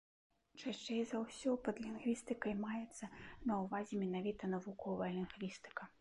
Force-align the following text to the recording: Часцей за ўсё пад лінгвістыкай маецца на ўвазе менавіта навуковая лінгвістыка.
Часцей 0.61 1.01
за 1.09 1.19
ўсё 1.25 1.51
пад 1.67 1.75
лінгвістыкай 1.83 2.57
маецца 2.63 3.11
на 3.51 3.61
ўвазе 3.67 3.95
менавіта 4.05 4.53
навуковая 4.55 5.11
лінгвістыка. 5.21 5.83